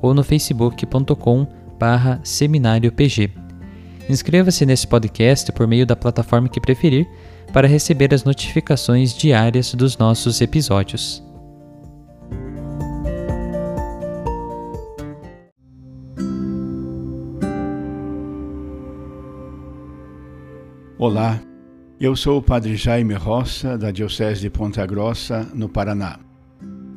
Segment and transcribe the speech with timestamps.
[0.00, 1.46] ou no facebook.com
[1.78, 3.30] barra seminariopg.
[4.08, 7.06] Inscreva-se nesse podcast por meio da plataforma que preferir
[7.52, 11.22] para receber as notificações diárias dos nossos episódios.
[20.98, 21.40] Olá,
[22.00, 26.27] eu sou o Padre Jaime Roça, da Diocese de Ponta Grossa, no Paraná.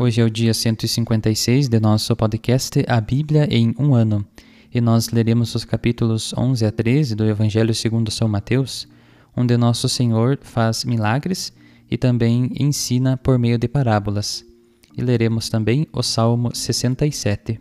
[0.00, 4.24] Hoje é o dia 156 de nosso podcast A Bíblia em um ano,
[4.72, 8.86] e nós leremos os capítulos 11 a 13 do Evangelho segundo São Mateus,
[9.36, 11.52] onde nosso Senhor faz milagres
[11.90, 14.46] e também ensina por meio de parábolas.
[14.96, 17.60] E leremos também o Salmo 67.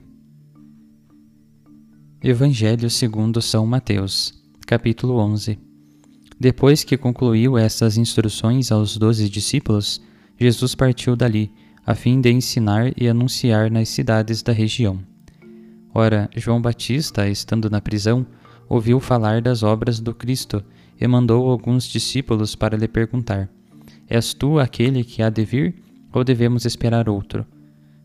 [2.23, 4.31] Evangelho segundo São Mateus,
[4.67, 5.57] capítulo 11.
[6.39, 9.99] Depois que concluiu estas instruções aos doze discípulos,
[10.39, 11.51] Jesus partiu dali
[11.87, 14.99] a fim de ensinar e anunciar nas cidades da região.
[15.95, 18.27] Ora, João Batista, estando na prisão,
[18.67, 20.61] ouviu falar das obras do Cristo
[20.99, 23.49] e mandou alguns discípulos para lhe perguntar:
[24.09, 25.75] És tu aquele que há de vir,
[26.11, 27.45] ou devemos esperar outro?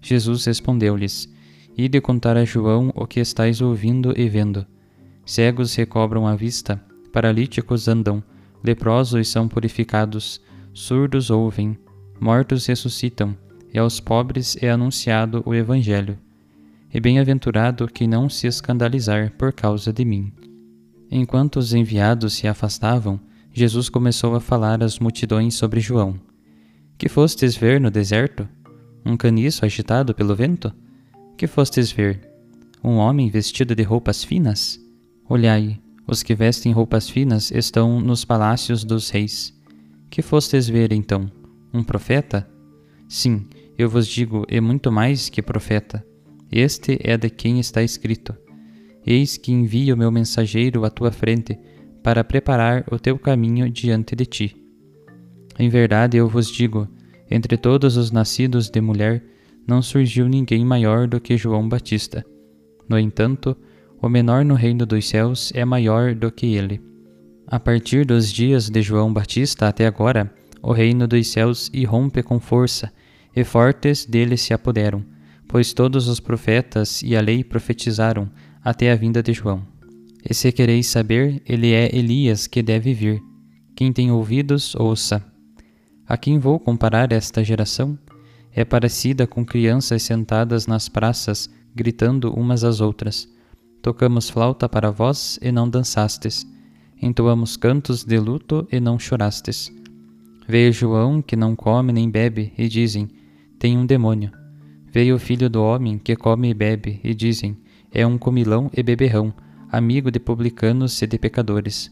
[0.00, 1.28] Jesus respondeu-lhes:
[1.76, 4.64] Ide contar a João o que estáis ouvindo e vendo.
[5.26, 6.80] Cegos recobram a vista,
[7.12, 8.22] paralíticos andam,
[8.62, 10.40] leprosos são purificados,
[10.72, 11.76] surdos ouvem,
[12.20, 13.36] mortos ressuscitam
[13.72, 16.18] e aos pobres é anunciado o Evangelho.
[16.92, 20.32] E bem-aventurado que não se escandalizar por causa de mim.
[21.10, 23.18] Enquanto os enviados se afastavam,
[23.52, 26.18] Jesus começou a falar às multidões sobre João.
[26.98, 28.48] Que fostes ver no deserto?
[29.04, 30.72] Um caniço agitado pelo vento?
[31.36, 32.20] Que fostes ver?
[32.84, 34.78] Um homem vestido de roupas finas?
[35.28, 39.54] Olhai, os que vestem roupas finas estão nos palácios dos reis.
[40.10, 41.30] Que fostes ver então?
[41.72, 42.48] Um profeta?
[43.08, 43.46] Sim,
[43.82, 46.04] eu vos digo, e muito mais que profeta.
[46.50, 48.34] Este é de quem está escrito:
[49.04, 51.58] Eis que envio meu mensageiro à tua frente,
[52.02, 54.56] para preparar o teu caminho diante de ti.
[55.58, 56.88] Em verdade eu vos digo:
[57.30, 59.24] entre todos os nascidos de mulher,
[59.66, 62.24] não surgiu ninguém maior do que João Batista.
[62.88, 63.56] No entanto,
[64.00, 66.80] o menor no reino dos céus é maior do que ele.
[67.46, 70.32] A partir dos dias de João Batista até agora,
[70.62, 72.92] o reino dos céus irrompe com força
[73.34, 75.04] e fortes dele se apoderam,
[75.48, 78.30] pois todos os profetas e a lei profetizaram
[78.62, 79.66] até a vinda de João.
[80.28, 83.22] E se quereis saber, ele é Elias que deve vir.
[83.74, 85.24] Quem tem ouvidos, ouça.
[86.06, 87.98] A quem vou comparar esta geração?
[88.54, 93.28] É parecida com crianças sentadas nas praças, gritando umas às outras.
[93.80, 96.46] Tocamos flauta para vós e não dançastes.
[97.00, 99.72] Entoamos cantos de luto e não chorastes.
[100.46, 103.08] Veio João, que não come nem bebe, e dizem:
[103.62, 104.32] tem um demônio.
[104.90, 107.56] Veio o filho do homem que come e bebe, e dizem:
[107.92, 109.32] É um comilão e beberrão,
[109.70, 111.88] amigo de publicanos e de pecadores.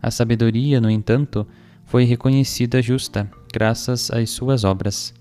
[0.00, 1.46] A sabedoria, no entanto,
[1.84, 5.12] foi reconhecida justa, graças às suas obras.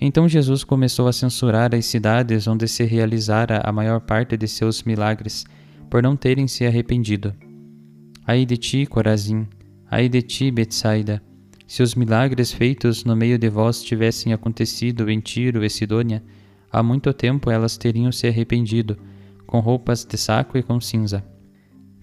[0.00, 4.84] Então Jesus começou a censurar as cidades onde se realizara a maior parte de seus
[4.84, 5.44] milagres,
[5.90, 7.34] por não terem se arrependido.
[8.24, 9.48] Ai de ti, Corazim,
[9.90, 11.20] ai de ti, Betsaida,
[11.66, 16.22] se os milagres feitos no meio de vós tivessem acontecido em Tiro e Sidônia,
[16.70, 18.98] há muito tempo elas teriam se arrependido,
[19.46, 21.24] com roupas de saco e com cinza.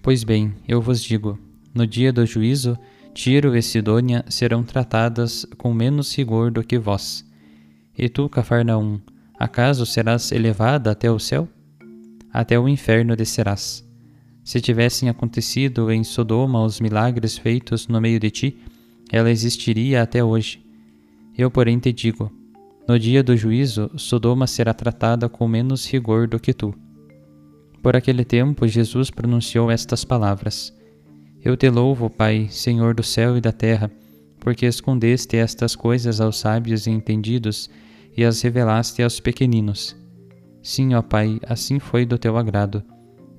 [0.02, 1.38] Pois bem, eu vos digo,
[1.74, 2.76] no dia do juízo,
[3.14, 7.24] Tiro e Sidônia serão tratadas com menos rigor do que vós.
[7.96, 9.00] E tu, Cafarnaum,
[9.38, 11.48] acaso serás elevada até o céu?
[12.32, 13.86] Até o inferno descerás.
[14.42, 18.58] Se tivessem acontecido em Sodoma os milagres feitos no meio de ti,
[19.12, 20.64] ela existiria até hoje.
[21.36, 22.32] Eu, porém, te digo:
[22.88, 26.74] no dia do juízo, Sodoma será tratada com menos rigor do que tu.
[27.82, 30.74] Por aquele tempo, Jesus pronunciou estas palavras.
[31.44, 33.90] Eu te louvo, Pai, Senhor do céu e da terra,
[34.40, 37.68] porque escondeste estas coisas aos sábios e entendidos
[38.16, 39.96] e as revelaste aos pequeninos.
[40.62, 42.82] Sim, ó Pai, assim foi do teu agrado.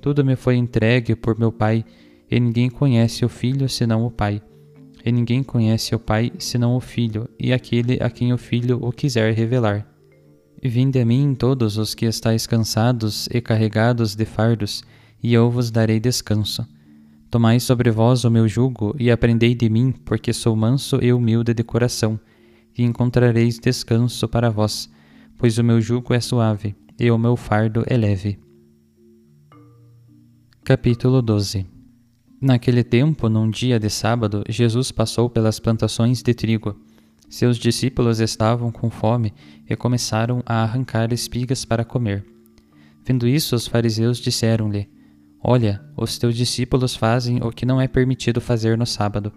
[0.02, 1.86] Tudo me foi entregue por meu Pai,
[2.30, 4.42] e ninguém conhece o Filho senão o Pai.
[5.06, 8.92] E ninguém conhece o Pai senão o Filho, e aquele a quem o Filho o
[8.92, 9.86] quiser revelar.
[10.62, 14.82] Vinde a mim todos os que estáis cansados e carregados de fardos,
[15.22, 16.66] e eu vos darei descanso.
[17.30, 21.54] Tomai sobre vós o meu jugo e aprendei de mim, porque sou manso e humilde
[21.54, 22.18] de coração,
[22.78, 24.90] e encontrareis descanso para vós,
[25.38, 28.40] pois o meu jugo é suave e o meu fardo é leve.
[30.64, 31.73] Capítulo 12
[32.46, 36.76] Naquele tempo, num dia de sábado, Jesus passou pelas plantações de trigo.
[37.30, 39.34] Seus discípulos estavam com fome
[39.66, 42.26] e começaram a arrancar espigas para comer.
[43.06, 44.90] Vendo isso, os fariseus disseram-lhe:
[45.42, 49.32] Olha, os teus discípulos fazem o que não é permitido fazer no sábado.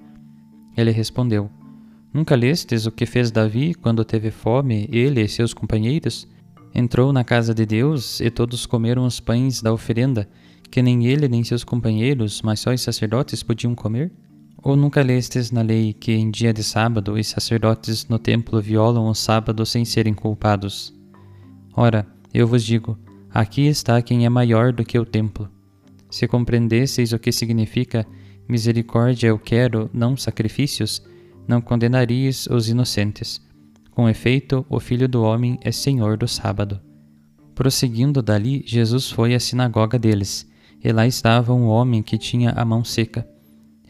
[0.76, 1.48] Ele respondeu:
[2.12, 6.26] Nunca lestes o que fez Davi quando teve fome, ele e seus companheiros?
[6.74, 10.28] Entrou na casa de Deus e todos comeram os pães da oferenda,
[10.70, 14.12] que nem ele nem seus companheiros, mas só os sacerdotes podiam comer?
[14.62, 19.08] Ou nunca lestes na lei que em dia de sábado os sacerdotes no templo violam
[19.08, 20.92] o sábado sem serem culpados?
[21.74, 22.98] Ora, eu vos digo:
[23.30, 25.48] aqui está quem é maior do que o templo.
[26.10, 28.06] Se compreendesseis o que significa
[28.48, 31.02] misericórdia eu quero, não sacrifícios,
[31.46, 33.40] não condenaríeis os inocentes.
[33.90, 36.80] Com efeito, o Filho do Homem é Senhor do sábado.
[37.54, 40.46] Prosseguindo dali, Jesus foi à sinagoga deles,
[40.82, 43.26] e lá estava um homem que tinha a mão seca.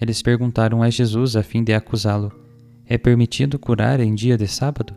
[0.01, 2.33] Eles perguntaram a Jesus a fim de acusá-lo:
[2.87, 4.95] É permitido curar em dia de sábado?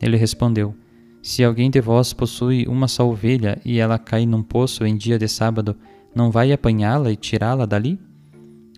[0.00, 0.74] Ele respondeu:
[1.22, 5.18] Se alguém de vós possui uma só ovelha e ela cai num poço em dia
[5.18, 5.76] de sábado,
[6.14, 7.98] não vai apanhá-la e tirá-la dali?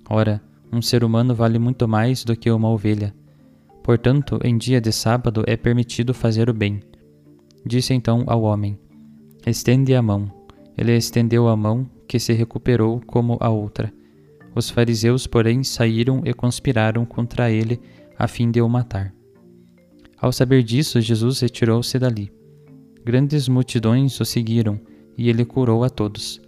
[0.09, 0.41] Ora,
[0.73, 3.15] um ser humano vale muito mais do que uma ovelha.
[3.83, 6.81] Portanto, em dia de sábado é permitido fazer o bem.
[7.65, 8.79] Disse então ao homem:
[9.47, 10.44] Estende a mão.
[10.77, 13.93] Ele estendeu a mão, que se recuperou como a outra.
[14.55, 17.81] Os fariseus, porém, saíram e conspiraram contra ele,
[18.19, 19.13] a fim de o matar.
[20.17, 22.33] Ao saber disso, Jesus retirou-se dali.
[23.05, 24.81] Grandes multidões o seguiram,
[25.19, 26.41] e ele curou a todos.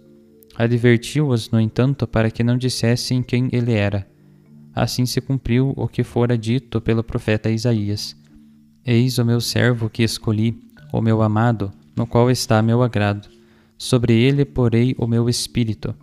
[0.55, 4.07] Advertiu-os, no entanto, para que não dissessem quem ele era.
[4.73, 8.15] Assim se cumpriu o que fora dito pelo profeta Isaías:
[8.85, 10.59] Eis o meu servo que escolhi,
[10.91, 13.36] o meu amado, no qual está meu agrado.
[13.77, 15.93] Sobre ele porei o meu espírito,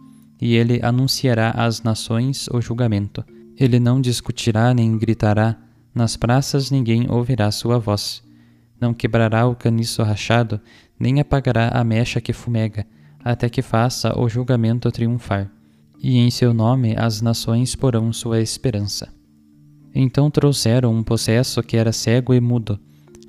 [0.41, 3.25] e ele anunciará às nações o julgamento.
[3.59, 5.57] Ele não discutirá nem gritará,
[5.95, 8.23] nas praças ninguém ouvirá sua voz.
[8.81, 10.61] Não quebrará o caniço rachado,
[10.99, 12.87] nem apagará a mecha que fumega
[13.25, 15.51] até que faça o julgamento triunfar,
[15.99, 19.09] e em seu nome as nações porão sua esperança.
[19.95, 22.79] Então trouxeram um possesso que era cego e mudo.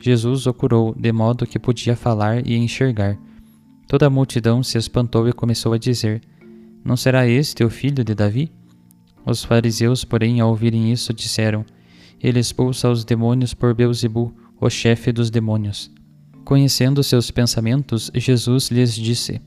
[0.02, 3.18] Jesus o curou, de modo que podia falar e enxergar.
[3.96, 6.22] Toda a multidão se espantou e começou a dizer:
[6.84, 8.52] Não será este o filho de Davi?
[9.26, 11.64] Os fariseus, porém, ao ouvirem isso, disseram:
[12.22, 15.90] Ele expulsa os demônios por Beuzebu, o chefe dos demônios.
[16.44, 19.42] Conhecendo seus pensamentos, Jesus lhes disse: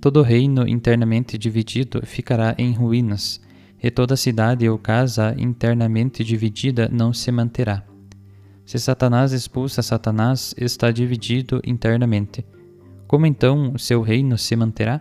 [0.00, 3.40] Todo reino internamente dividido ficará em ruínas,
[3.80, 7.84] e toda cidade ou casa internamente dividida não se manterá.
[8.66, 12.44] Se Satanás expulsa Satanás, está dividido internamente.
[13.06, 15.00] Como então o seu reino se manterá?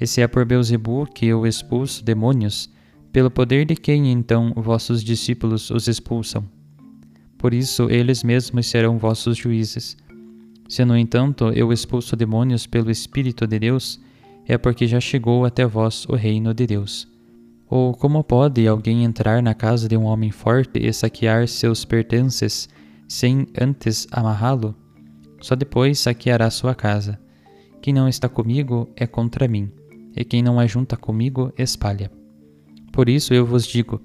[0.00, 2.70] E se é por Beuzebu que eu expulso demônios,
[3.12, 6.44] pelo poder de quem então vossos discípulos os expulsam?
[7.36, 9.96] Por isso eles mesmos serão vossos juízes.
[10.68, 14.00] Se, no entanto, eu expulso demônios pelo Espírito de Deus,
[14.46, 17.08] é porque já chegou até vós o reino de Deus.
[17.68, 22.68] Ou como pode alguém entrar na casa de um homem forte e saquear seus pertences
[23.08, 24.74] sem antes amarrá-lo?
[25.40, 27.18] Só depois saqueará sua casa.
[27.80, 29.70] Quem não está comigo é contra mim,
[30.14, 32.10] e quem não ajunta comigo espalha.
[32.92, 34.00] Por isso eu vos digo: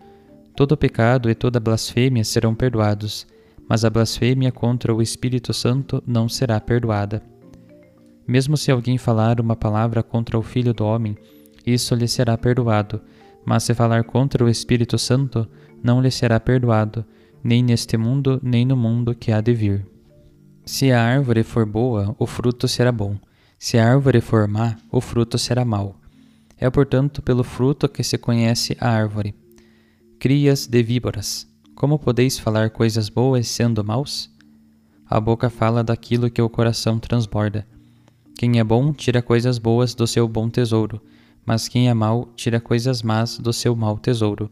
[0.55, 3.27] todo pecado e toda blasfêmia serão perdoados,
[3.67, 7.21] mas a blasfêmia contra o Espírito Santo não será perdoada.
[8.27, 11.15] Mesmo se alguém falar uma palavra contra o Filho do Homem,
[11.65, 13.01] isso lhe será perdoado,
[13.45, 15.47] mas se falar contra o Espírito Santo,
[15.83, 17.05] não lhe será perdoado,
[17.43, 19.85] nem neste mundo, nem no mundo que há de vir.
[20.65, 23.17] Se a árvore for boa, o fruto será bom.
[23.59, 25.95] Se a árvore for má, o fruto será mau.
[26.57, 29.35] É, portanto, pelo fruto que se conhece a árvore.
[30.17, 34.27] Crias de víboras, como podeis falar coisas boas sendo maus?
[35.07, 37.67] A boca fala daquilo que o coração transborda.
[38.35, 40.99] Quem é bom tira coisas boas do seu bom tesouro,
[41.45, 44.49] mas quem é mau tira coisas más do seu mau tesouro.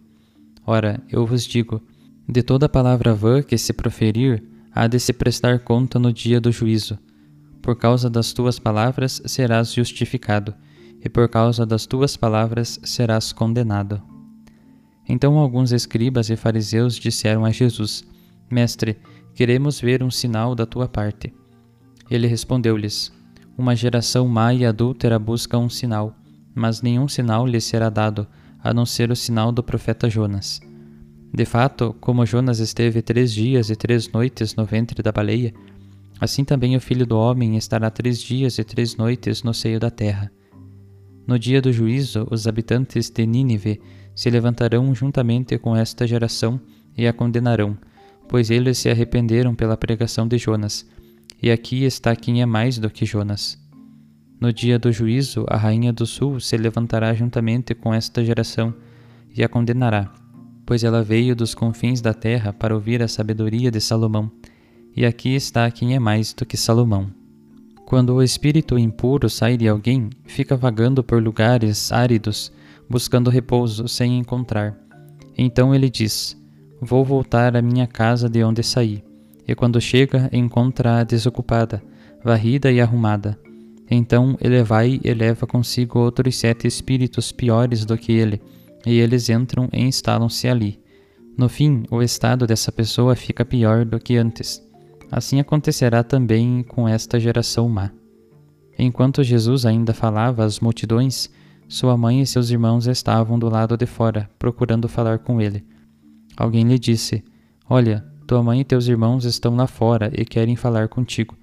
[0.63, 1.81] Ora, eu vos digo:
[2.29, 6.51] de toda palavra vã que se proferir, há de se prestar conta no dia do
[6.51, 6.97] juízo.
[7.61, 10.53] Por causa das tuas palavras serás justificado,
[11.03, 14.01] e por causa das tuas palavras serás condenado.
[15.07, 18.03] Então alguns escribas e fariseus disseram a Jesus:
[18.49, 18.97] Mestre,
[19.33, 21.33] queremos ver um sinal da tua parte.
[22.09, 23.11] Ele respondeu-lhes:
[23.57, 26.15] Uma geração má e adúltera busca um sinal,
[26.55, 28.27] mas nenhum sinal lhe será dado,
[28.61, 30.61] a não ser o sinal do profeta Jonas.
[31.33, 35.51] De fato, como Jonas esteve três dias e três noites no ventre da baleia,
[36.19, 39.89] assim também o filho do homem estará três dias e três noites no seio da
[39.89, 40.31] terra.
[41.25, 43.81] No dia do juízo, os habitantes de Nínive
[44.13, 46.61] se levantarão juntamente com esta geração
[46.95, 47.75] e a condenarão,
[48.29, 50.87] pois eles se arrependeram pela pregação de Jonas.
[51.41, 53.57] E aqui está quem é mais do que Jonas.
[54.39, 58.73] No dia do juízo, a rainha do sul se levantará juntamente com esta geração
[59.35, 60.13] e a condenará,
[60.65, 64.31] pois ela veio dos confins da terra para ouvir a sabedoria de Salomão.
[64.95, 67.09] E aqui está quem é mais do que Salomão.
[67.85, 72.51] Quando o espírito impuro sai de alguém, fica vagando por lugares áridos
[72.89, 74.77] buscando repouso sem encontrar.
[75.37, 76.37] Então ele diz:
[76.81, 79.03] Vou voltar à minha casa de onde saí.
[79.47, 81.83] E quando chega, encontra-a desocupada,
[82.23, 83.37] varrida e arrumada.
[83.89, 88.41] Então ele vai e leva consigo outros sete espíritos piores do que ele,
[88.85, 90.79] e eles entram e instalam-se ali.
[91.37, 94.61] No fim, o estado dessa pessoa fica pior do que antes.
[95.11, 97.91] Assim acontecerá também com esta geração má.
[98.77, 101.29] Enquanto Jesus ainda falava às multidões,
[101.67, 105.63] sua mãe e seus irmãos estavam do lado de fora, procurando falar com ele.
[106.35, 107.23] Alguém lhe disse:
[107.69, 111.35] Olha, tua mãe e teus irmãos estão lá fora e querem falar contigo.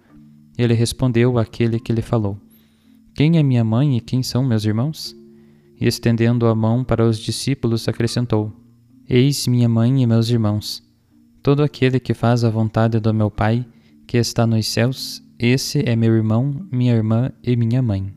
[0.59, 2.39] Ele respondeu àquele que lhe falou:
[3.15, 5.17] Quem é minha mãe e quem são meus irmãos?
[5.81, 8.53] E estendendo a mão para os discípulos, acrescentou:
[9.09, 10.83] Eis minha mãe e meus irmãos.
[11.43, 13.65] Todo aquele que faz a vontade do meu Pai,
[14.07, 18.13] que está nos céus, esse é meu irmão, minha irmã e minha mãe.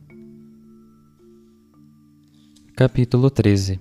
[2.76, 3.80] Capítulo 13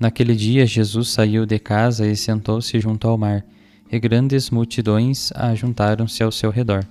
[0.00, 3.46] Naquele dia Jesus saiu de casa e sentou-se junto ao mar,
[3.92, 6.84] e grandes multidões ajuntaram-se ao seu redor.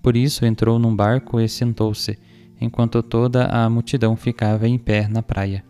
[0.00, 2.18] Por isso entrou num barco e sentou-se,
[2.62, 5.64] enquanto toda a multidão ficava em pé na praia.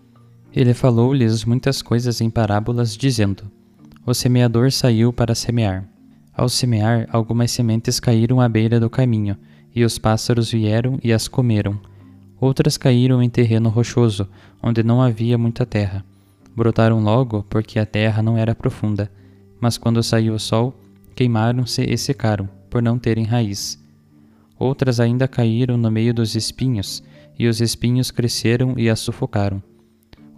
[0.55, 3.51] Ele falou-lhes muitas coisas em parábolas, dizendo:
[4.05, 5.89] O semeador saiu para semear.
[6.35, 9.37] Ao semear, algumas sementes caíram à beira do caminho,
[9.75, 11.81] e os pássaros vieram e as comeram.
[12.39, 14.29] Outras caíram em terreno rochoso,
[14.63, 16.05] onde não havia muita terra.
[16.55, 19.11] Brotaram logo, porque a terra não era profunda,
[19.59, 20.75] mas quando saiu o sol,
[21.15, 23.82] queimaram-se e secaram, por não terem raiz.
[24.59, 27.03] Outras ainda caíram no meio dos espinhos,
[27.39, 29.63] e os espinhos cresceram e as sufocaram.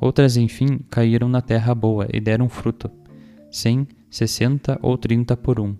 [0.00, 2.90] Outras, enfim, caíram na terra boa e deram fruto,
[3.50, 5.76] cem, sessenta ou trinta por um.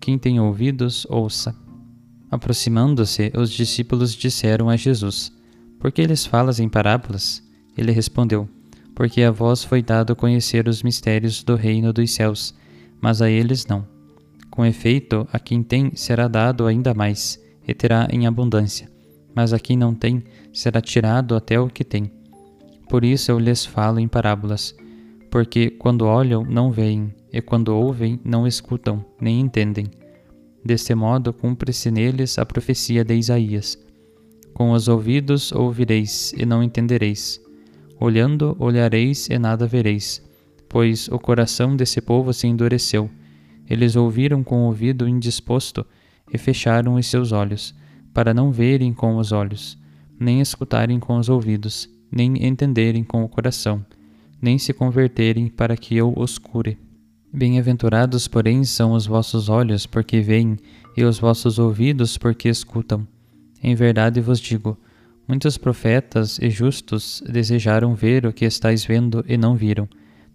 [0.00, 1.54] Quem tem ouvidos, ouça.
[2.30, 5.32] Aproximando-se, os discípulos disseram a Jesus:
[5.78, 7.42] por que eles falas em parábolas?
[7.76, 8.48] Ele respondeu:
[8.94, 12.54] Porque a vós foi dado conhecer os mistérios do reino dos céus,
[13.00, 13.86] mas a eles não.
[14.50, 18.90] Com efeito, a quem tem será dado ainda mais, e terá em abundância,
[19.34, 22.10] mas a quem não tem será tirado até o que tem.
[22.88, 24.74] Por isso eu lhes falo em parábolas,
[25.30, 29.86] porque quando olham não veem, e quando ouvem não escutam, nem entendem.
[30.64, 33.78] Deste modo cumpre-se neles a profecia de Isaías
[34.56, 37.38] com os ouvidos ouvireis e não entendereis.
[38.00, 40.24] Olhando, olhareis e nada vereis,
[40.66, 43.10] pois o coração desse povo se endureceu.
[43.68, 45.84] Eles ouviram com o ouvido indisposto
[46.32, 47.74] e fecharam os seus olhos,
[48.12, 49.78] para não verem com os olhos,
[50.18, 53.84] nem escutarem com os ouvidos, nem entenderem com o coração,
[54.40, 56.78] nem se converterem para que eu os cure.
[57.32, 60.56] Bem-aventurados, porém, são os vossos olhos, porque veem,
[60.96, 63.06] e os vossos ouvidos, porque escutam.
[63.62, 64.78] Em verdade vos digo:
[65.28, 69.88] muitos profetas e justos desejaram ver o que estáis vendo e não viram,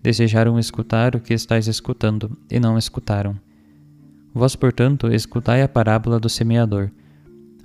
[0.04, 3.36] desejaram escutar o que estáis escutando e não escutaram.
[4.34, 6.90] Vós, portanto, escutai a parábola do semeador.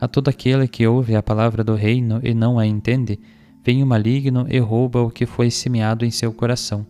[0.01, 3.19] A todo aquele que ouve a palavra do reino e não a entende,
[3.65, 6.87] vem o maligno e rouba o que foi semeado em seu coração.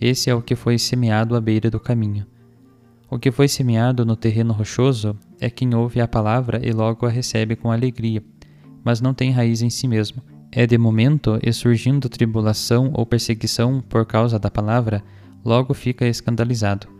[0.00, 2.26] Esse é o que foi semeado à beira do caminho.
[3.08, 7.10] O que foi semeado no terreno rochoso é quem ouve a palavra e logo a
[7.10, 8.22] recebe com alegria,
[8.82, 10.22] mas não tem raiz em si mesmo.
[10.50, 15.02] É de momento e surgindo tribulação ou perseguição por causa da palavra,
[15.44, 16.93] logo fica escandalizado.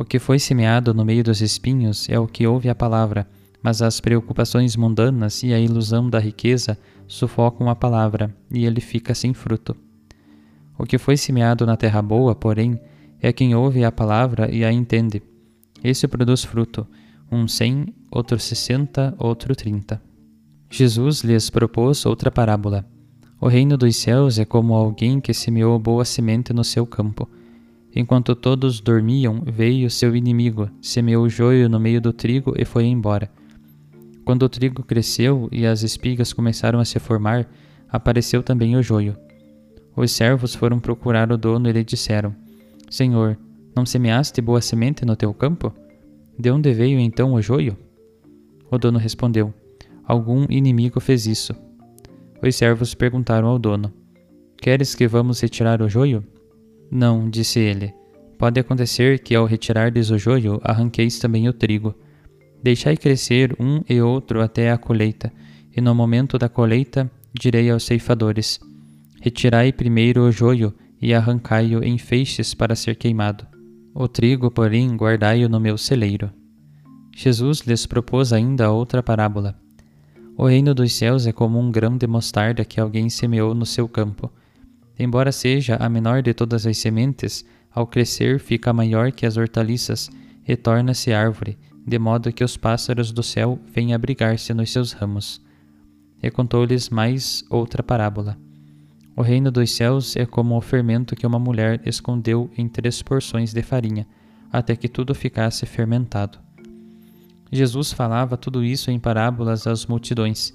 [0.00, 3.28] O que foi semeado no meio dos espinhos é o que ouve a palavra,
[3.62, 9.14] mas as preocupações mundanas e a ilusão da riqueza sufocam a palavra e ele fica
[9.14, 9.76] sem fruto.
[10.78, 12.80] O que foi semeado na terra boa, porém,
[13.20, 15.22] é quem ouve a palavra e a entende.
[15.84, 16.86] Esse produz fruto,
[17.30, 20.00] um cem, outro sessenta, outro trinta.
[20.70, 22.86] Jesus lhes propôs outra parábola.
[23.38, 27.28] O reino dos céus é como alguém que semeou boa semente no seu campo.
[27.94, 32.84] Enquanto todos dormiam, veio seu inimigo, semeou o joio no meio do trigo e foi
[32.84, 33.30] embora.
[34.24, 37.48] Quando o trigo cresceu e as espigas começaram a se formar,
[37.88, 39.16] apareceu também o joio.
[39.96, 42.34] Os servos foram procurar o dono e lhe disseram:
[42.88, 43.36] Senhor,
[43.74, 45.72] não semeaste boa semente no teu campo?
[46.38, 47.76] De onde veio então o joio?
[48.70, 49.52] O dono respondeu:
[50.04, 51.54] Algum inimigo fez isso.
[52.40, 53.92] Os servos perguntaram ao dono:
[54.56, 56.24] Queres que vamos retirar o joio?
[56.90, 57.94] Não, disse ele.
[58.38, 61.94] Pode acontecer que ao retirardes o joio, arranqueis também o trigo.
[62.62, 65.32] Deixai crescer um e outro até a colheita,
[65.76, 68.58] e no momento da colheita direi aos ceifadores:
[69.20, 73.46] Retirai primeiro o joio e arrancai-o em feixes para ser queimado.
[73.94, 76.30] O trigo, porém, guardai-o no meu celeiro.
[77.14, 79.58] Jesus lhes propôs ainda outra parábola.
[80.36, 83.88] O reino dos céus é como um grão de mostarda que alguém semeou no seu
[83.88, 84.32] campo.
[85.02, 90.10] Embora seja a menor de todas as sementes, ao crescer fica maior que as hortaliças
[90.46, 95.40] e torna-se árvore, de modo que os pássaros do céu vêm abrigar-se nos seus ramos.
[96.22, 98.36] E contou-lhes mais outra parábola.
[99.16, 103.54] O reino dos céus é como o fermento que uma mulher escondeu em três porções
[103.54, 104.06] de farinha,
[104.52, 106.38] até que tudo ficasse fermentado.
[107.50, 110.52] Jesus falava tudo isso em parábolas às multidões,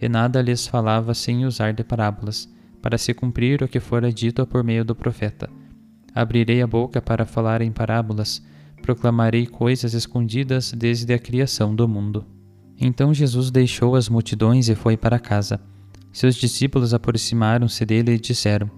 [0.00, 2.48] e nada lhes falava sem usar de parábolas,
[2.80, 5.48] para se cumprir o que fora dito por meio do profeta.
[6.14, 8.42] Abrirei a boca para falar em parábolas,
[8.82, 12.24] proclamarei coisas escondidas desde a criação do mundo.
[12.80, 15.60] Então Jesus deixou as multidões e foi para casa.
[16.12, 18.70] Seus discípulos aproximaram-se dele e disseram: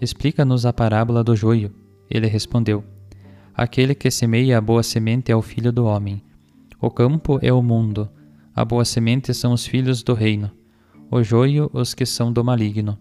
[0.00, 1.72] Explica-nos a parábola do joio.
[2.10, 2.84] Ele respondeu:
[3.54, 6.22] Aquele que semeia a boa semente é o filho do homem.
[6.80, 8.08] O campo é o mundo.
[8.54, 10.50] A boa semente são os filhos do reino.
[11.10, 12.98] O joio, os que são do maligno.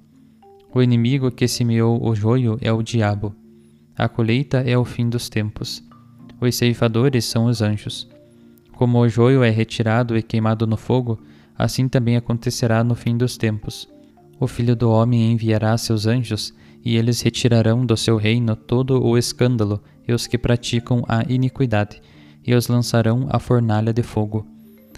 [0.73, 3.36] O inimigo que semeou o joio é o diabo.
[3.95, 5.84] A colheita é o fim dos tempos.
[6.39, 8.08] Os ceifadores são os anjos.
[8.73, 11.19] Como o joio é retirado e queimado no fogo,
[11.58, 13.89] assim também acontecerá no fim dos tempos.
[14.39, 16.53] O Filho do Homem enviará seus anjos,
[16.86, 22.01] e eles retirarão do seu reino todo o escândalo e os que praticam a iniquidade
[22.47, 24.47] e os lançarão à fornalha de fogo.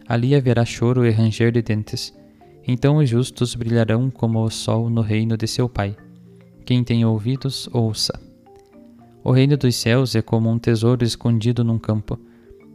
[0.08, 2.14] Ali haverá choro e ranger de dentes.
[2.72, 5.98] Então os justos brilharão como o sol no reino de seu Pai.
[6.64, 8.14] Quem tem ouvidos, ouça.
[9.24, 12.20] O reino dos céus é como um tesouro escondido num campo.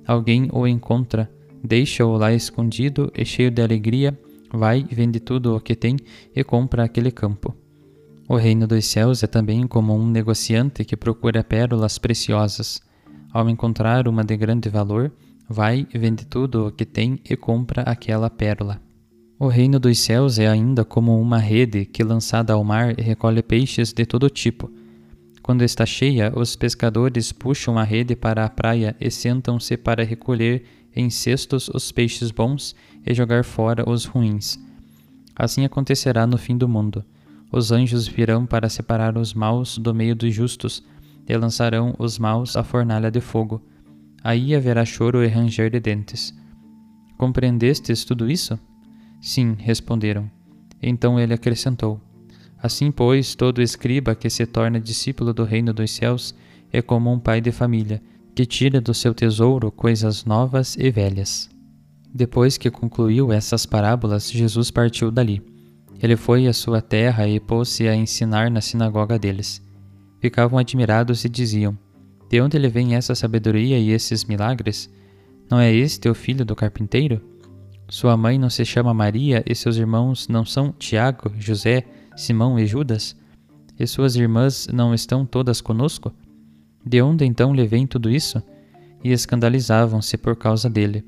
[0.05, 1.31] Alguém o encontra,
[1.63, 4.19] deixa-o lá escondido e cheio de alegria,
[4.53, 5.97] vai, vende tudo o que tem
[6.35, 7.55] e compra aquele campo.
[8.29, 12.83] O reino dos céus é também como um negociante que procura pérolas preciosas.
[13.33, 15.13] Ao encontrar uma de grande valor,
[15.49, 18.83] vai, vende tudo o que tem e compra aquela pérola.
[19.45, 23.93] O reino dos céus é ainda como uma rede que, lançada ao mar, recolhe peixes
[23.93, 24.73] de todo tipo.
[25.43, 30.65] Quando está cheia, os pescadores puxam a rede para a praia e sentam-se para recolher
[30.97, 34.59] em cestos os peixes bons e jogar fora os ruins.
[35.37, 37.05] Assim acontecerá no fim do mundo.
[37.53, 40.83] Os anjos virão para separar os maus do meio dos justos
[41.29, 43.63] e lançarão os maus à fornalha de fogo.
[44.23, 46.35] Aí haverá choro e ranger de dentes.
[47.19, 48.59] Compreendestes tudo isso?
[49.25, 50.31] Sim, responderam.
[50.83, 51.99] Então ele acrescentou:
[52.63, 56.35] Assim, pois, todo escriba que se torna discípulo do reino dos céus
[56.71, 58.03] é como um pai de família,
[58.35, 61.49] que tira do seu tesouro coisas novas e velhas.
[62.13, 65.41] Depois que concluiu essas parábolas, Jesus partiu dali.
[66.03, 69.63] Ele foi à sua terra e pôs-se a ensinar na sinagoga deles.
[70.21, 71.79] ficavam admirados e diziam:
[72.29, 74.91] De onde lhe vem essa sabedoria e esses milagres?
[75.51, 77.34] Não é este o filho do carpinteiro?
[77.95, 81.85] Sua mãe não se chama Maria e seus irmãos não são Tiago, José,
[82.17, 83.15] Simão e Judas?
[83.79, 86.13] E suas irmãs não estão todas conosco?
[86.85, 88.43] De onde então lhe vem tudo isso?
[89.05, 91.05] E escandalizavam-se por causa dele.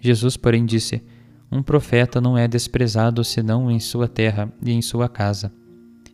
[0.00, 1.04] Jesus, porém, disse:
[1.52, 5.52] Um profeta não é desprezado senão em sua terra e em sua casa.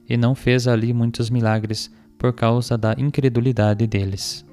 [0.07, 4.45] E não fez ali muitos milagres por causa da incredulidade deles.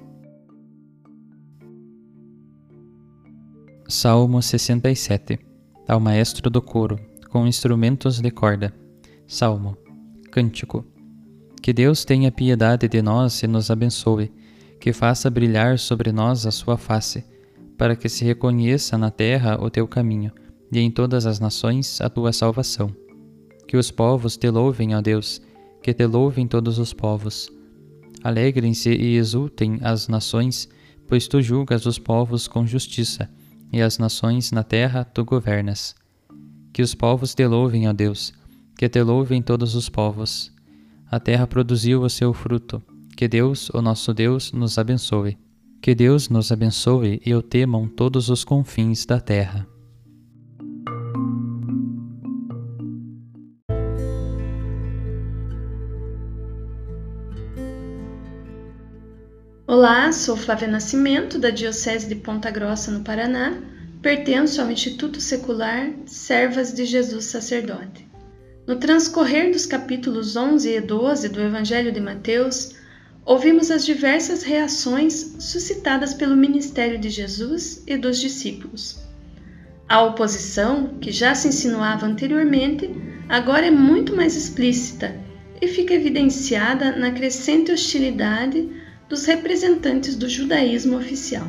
[3.90, 5.47] Salmo 67
[5.88, 8.74] Ao maestro do coro, com instrumentos de corda.
[9.26, 9.78] Salmo
[10.30, 10.86] Cântico
[11.62, 14.30] Que Deus tenha piedade de nós e nos abençoe,
[14.82, 17.24] que faça brilhar sobre nós a sua face,
[17.78, 20.34] para que se reconheça na terra o teu caminho
[20.74, 22.94] e em todas as nações a tua salvação.
[23.66, 25.42] Que os povos te louvem, ó Deus,
[25.82, 27.50] que te louvem todos os povos.
[28.22, 30.68] Alegrem-se e exultem as nações,
[31.08, 33.30] pois tu julgas os povos com justiça
[33.72, 35.96] e as nações na terra tu governas.
[36.74, 38.34] Que os povos te louvem, ó Deus,
[38.78, 40.52] que te louvem todos os povos.
[41.10, 42.82] A terra produziu o seu fruto.
[43.16, 45.38] Que Deus, o nosso Deus, nos abençoe.
[45.82, 49.68] Que Deus nos abençoe e o temam todos os confins da terra.
[59.80, 63.62] Olá, sou Flávia Nascimento, da Diocese de Ponta Grossa, no Paraná.
[64.02, 68.08] Pertenço ao Instituto Secular Servas de Jesus Sacerdote.
[68.66, 72.74] No transcorrer dos capítulos 11 e 12 do Evangelho de Mateus,
[73.24, 79.00] ouvimos as diversas reações suscitadas pelo ministério de Jesus e dos discípulos.
[79.88, 82.90] A oposição, que já se insinuava anteriormente,
[83.30, 85.16] agora é muito mais explícita
[85.62, 88.77] e fica evidenciada na crescente hostilidade
[89.10, 91.48] dos representantes do judaísmo oficial.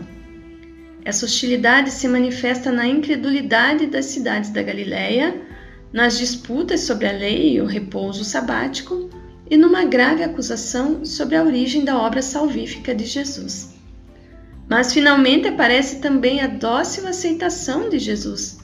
[1.05, 5.35] Essa hostilidade se manifesta na incredulidade das cidades da Galiléia,
[5.93, 9.09] nas disputas sobre a lei e o repouso sabático
[9.51, 13.75] e numa grave acusação sobre a origem da obra salvífica de Jesus.
[14.69, 18.59] Mas finalmente aparece também a dócil aceitação de Jesus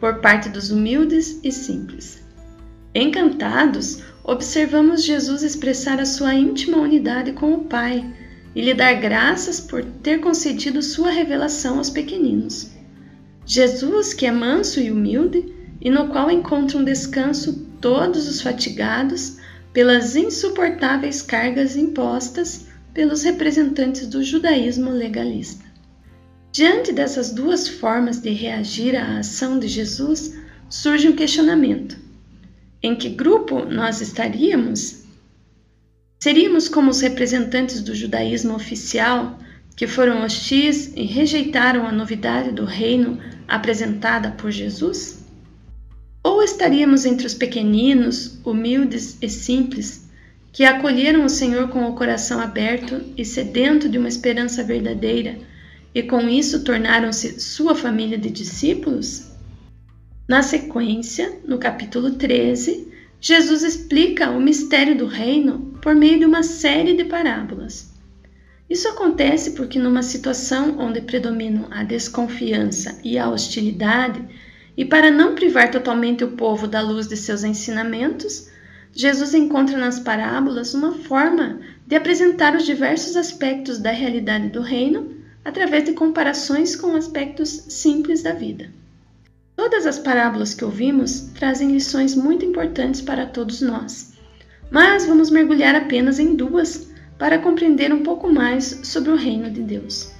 [0.00, 2.22] por parte dos humildes e simples.
[2.94, 8.04] Encantados, observamos Jesus expressar a sua íntima unidade com o Pai
[8.54, 12.70] e lhe dar graças por ter concedido sua revelação aos pequeninos.
[13.46, 19.38] Jesus, que é manso e humilde, e no qual encontram descanso todos os fatigados
[19.72, 25.64] pelas insuportáveis cargas impostas pelos representantes do judaísmo legalista.
[26.52, 30.36] Diante dessas duas formas de reagir à ação de Jesus,
[30.68, 31.96] surge um questionamento:
[32.82, 35.01] em que grupo nós estaríamos
[36.22, 39.40] Seríamos como os representantes do judaísmo oficial
[39.76, 45.24] que foram hostis e rejeitaram a novidade do reino apresentada por Jesus?
[46.22, 50.08] Ou estaríamos entre os pequeninos, humildes e simples,
[50.52, 55.40] que acolheram o Senhor com o coração aberto e sedento de uma esperança verdadeira,
[55.92, 59.26] e com isso tornaram-se sua família de discípulos?
[60.28, 62.86] Na sequência, no capítulo 13,
[63.20, 67.90] Jesus explica o mistério do reino por meio de uma série de parábolas.
[68.70, 74.22] Isso acontece porque, numa situação onde predominam a desconfiança e a hostilidade,
[74.76, 78.48] e para não privar totalmente o povo da luz de seus ensinamentos,
[78.94, 85.10] Jesus encontra nas parábolas uma forma de apresentar os diversos aspectos da realidade do reino
[85.44, 88.70] através de comparações com aspectos simples da vida.
[89.56, 94.11] Todas as parábolas que ouvimos trazem lições muito importantes para todos nós,
[94.72, 99.62] mas vamos mergulhar apenas em duas para compreender um pouco mais sobre o reino de
[99.62, 100.12] Deus.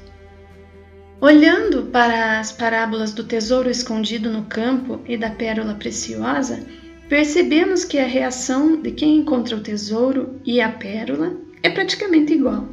[1.20, 6.64] Olhando para as parábolas do tesouro escondido no campo e da pérola preciosa,
[7.08, 12.68] percebemos que a reação de quem encontra o tesouro e a pérola é praticamente igual.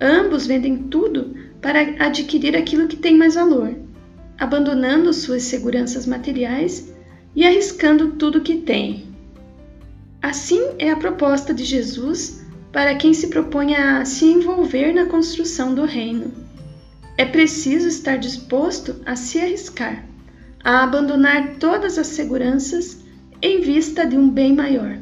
[0.00, 3.84] Ambos vendem tudo para adquirir aquilo que tem mais valor
[4.38, 6.92] abandonando suas seguranças materiais
[7.34, 9.03] e arriscando tudo que tem.
[10.24, 15.74] Assim é a proposta de Jesus para quem se propõe a se envolver na construção
[15.74, 16.32] do reino.
[17.18, 20.02] É preciso estar disposto a se arriscar,
[20.64, 23.04] a abandonar todas as seguranças
[23.42, 24.96] em vista de um bem maior.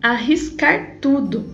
[0.00, 1.52] Arriscar tudo.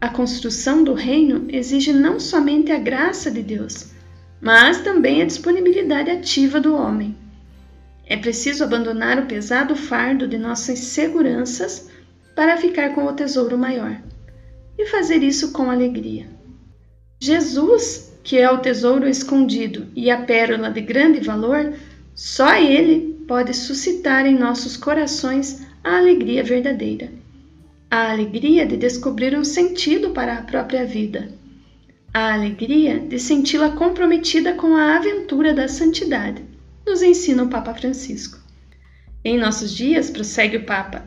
[0.00, 3.88] A construção do reino exige não somente a graça de Deus,
[4.40, 7.16] mas também a disponibilidade ativa do homem.
[8.10, 11.90] É preciso abandonar o pesado fardo de nossas seguranças
[12.34, 14.00] para ficar com o tesouro maior.
[14.78, 16.26] e fazer isso com alegria.
[17.20, 21.74] Jesus, que é o tesouro escondido e a pérola de grande valor,
[22.14, 27.10] só Ele pode suscitar em nossos corações a alegria verdadeira.
[27.90, 31.28] A alegria de descobrir um sentido para a própria vida.
[32.14, 36.42] A alegria de senti-la comprometida com a aventura da santidade,
[36.88, 38.38] nos ensina o Papa Francisco.
[39.22, 41.04] Em nossos dias, prossegue o Papa,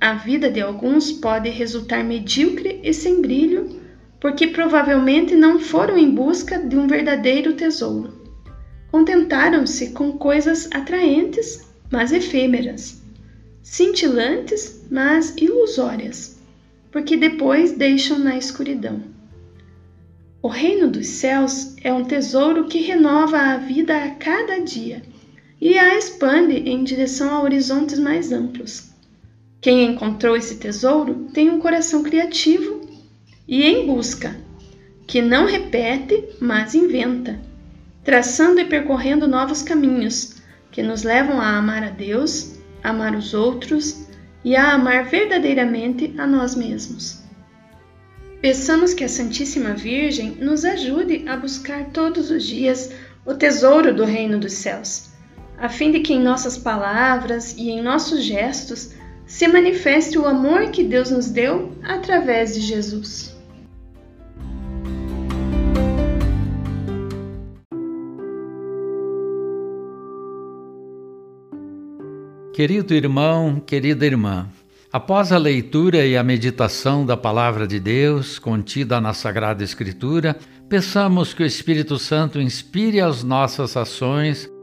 [0.00, 3.80] a vida de alguns pode resultar medíocre e sem brilho,
[4.18, 8.20] porque provavelmente não foram em busca de um verdadeiro tesouro.
[8.90, 13.00] Contentaram-se com coisas atraentes, mas efêmeras,
[13.62, 16.36] cintilantes, mas ilusórias,
[16.90, 19.04] porque depois deixam na escuridão.
[20.42, 25.11] O reino dos céus é um tesouro que renova a vida a cada dia
[25.64, 28.90] e a expande em direção a horizontes mais amplos.
[29.60, 32.80] Quem encontrou esse tesouro tem um coração criativo
[33.46, 34.34] e em busca,
[35.06, 37.40] que não repete, mas inventa,
[38.02, 44.08] traçando e percorrendo novos caminhos que nos levam a amar a Deus, amar os outros
[44.44, 47.22] e a amar verdadeiramente a nós mesmos.
[48.40, 52.90] Peçamos que a Santíssima Virgem nos ajude a buscar todos os dias
[53.24, 55.11] o tesouro do Reino dos Céus,
[55.62, 58.90] a fim de que em nossas palavras e em nossos gestos
[59.24, 63.32] se manifeste o amor que Deus nos deu através de Jesus.
[72.52, 74.48] Querido irmão, querida irmã,
[74.92, 80.36] após a leitura e a meditação da Palavra de Deus contida na Sagrada Escritura,
[80.68, 84.51] peçamos que o Espírito Santo inspire as nossas ações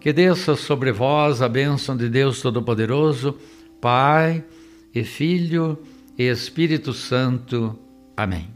[0.00, 3.38] Que desça sobre vós a bênção de Deus Todo-Poderoso,
[3.82, 4.42] Pai
[4.94, 5.78] e Filho
[6.16, 7.78] e Espírito Santo.
[8.16, 8.48] Amém.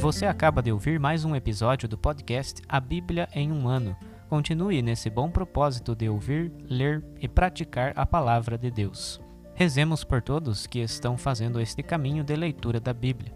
[0.00, 3.94] Você acaba de ouvir mais um episódio do podcast A Bíblia em um Ano.
[4.30, 9.20] Continue nesse bom propósito de ouvir, ler e praticar a palavra de Deus.
[9.54, 13.35] Rezemos por todos que estão fazendo este caminho de leitura da Bíblia.